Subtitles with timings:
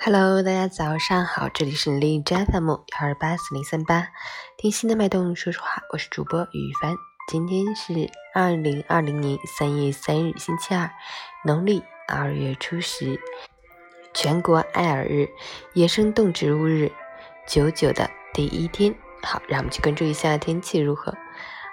[0.00, 4.08] Hello，大家早上好，这里是荔枝 FM 幺二八四零三八，
[4.56, 6.94] 听心的脉动，说说话，我是主播雨帆。
[7.26, 10.88] 今天是二零二零年三月三日，星期二，
[11.44, 13.20] 农历二月初十，
[14.14, 15.28] 全国爱尔日，
[15.74, 16.92] 野生动植物日，
[17.46, 18.94] 九九的第一天。
[19.24, 21.12] 好，让我们去关注一下天气如何。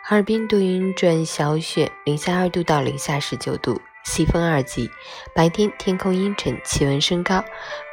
[0.04, 3.80] 哈尔滨多云转小雪，零下二度到零下十九度。
[4.06, 4.90] 西风二级，
[5.34, 7.44] 白天天空阴沉，气温升高，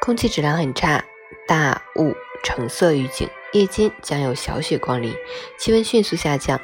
[0.00, 1.04] 空气质量很差，
[1.48, 3.28] 大雾橙色预警。
[3.52, 5.14] 夜间将有小雪光临，
[5.58, 6.60] 气温迅速下降，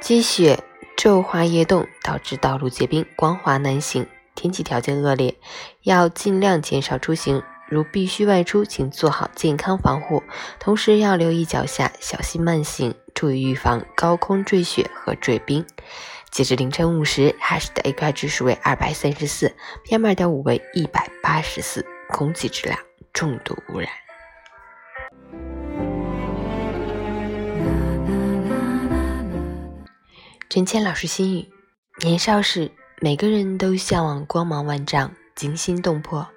[0.00, 0.64] 积雪
[0.96, 4.06] 骤化夜冻，导致道路结冰，光滑难行。
[4.34, 5.36] 天气条件恶劣，
[5.82, 7.42] 要尽量减少出行。
[7.68, 10.22] 如必须外出，请做好健康防护，
[10.58, 15.66] 同时要留意脚下，小心慢行，注意预防高空坠雪和坠冰。
[16.30, 19.52] 截至凌晨五时，哈市的 AQI 指数为二百三十四
[19.84, 22.78] ，PM 二点五为一百八十四，空气质量
[23.12, 23.88] 重度污染。
[30.48, 31.48] 陈谦老师心语：
[32.02, 32.70] 年少时，
[33.00, 36.28] 每个人都向往光芒万丈、惊心动魄，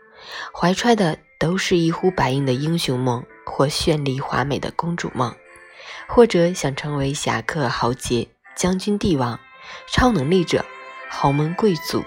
[0.54, 5.36] 怀揣的都是一呼百应的英雄梦，或绚丽华美的公主梦，
[6.08, 9.40] 或者想成为侠客豪杰、将军帝王。
[9.88, 10.66] 超能力者、
[11.10, 12.04] 豪门贵族，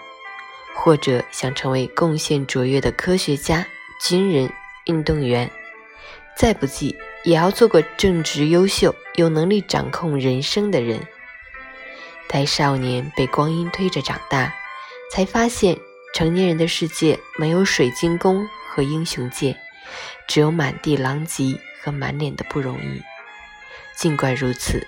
[0.75, 3.67] 或者想成为贡献卓越的科学家、
[4.01, 4.51] 军人、
[4.87, 5.51] 运动员，
[6.37, 11.01] 再不济也要做个正直、优秀、有能力掌控人生的人。
[12.27, 14.53] 待少年被光阴推着长大，
[15.11, 15.79] 才发现
[16.15, 19.57] 成年人的世界没有水晶宫和英雄剑，
[20.27, 23.03] 只有满地狼藉和满脸的不容易。
[23.95, 24.85] 尽管如此，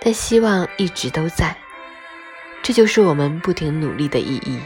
[0.00, 1.56] 但希望一直都在。
[2.66, 4.58] 这就是我们不停努力的意义。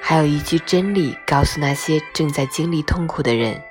[0.00, 3.62] 还有一句真理告诉那些正在经历痛苦的人：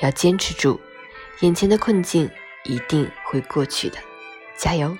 [0.00, 0.78] 要坚持住，
[1.40, 2.30] 眼前的困境
[2.64, 3.96] 一定会过去的，
[4.58, 4.94] 加油！